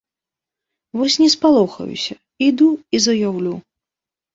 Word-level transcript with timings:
Вось 1.01 1.19
не 1.25 1.29
спалохаюся, 1.35 2.13
іду 2.49 2.69
і 2.95 3.07
заяўлю! 3.09 3.53